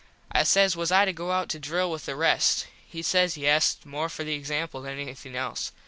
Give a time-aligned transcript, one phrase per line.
[0.31, 2.65] I says was I to go out to drill with the rest.
[2.87, 5.71] He said yes more for the example than anything else.